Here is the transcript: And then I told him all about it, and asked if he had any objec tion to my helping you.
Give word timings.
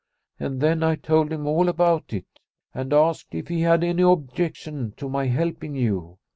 And 0.39 0.61
then 0.61 0.81
I 0.81 0.95
told 0.95 1.31
him 1.31 1.45
all 1.45 1.69
about 1.69 2.11
it, 2.11 2.25
and 2.73 2.91
asked 2.91 3.35
if 3.35 3.49
he 3.49 3.61
had 3.61 3.83
any 3.83 4.01
objec 4.01 4.55
tion 4.55 4.93
to 4.97 5.07
my 5.07 5.27
helping 5.27 5.75
you. 5.75 6.17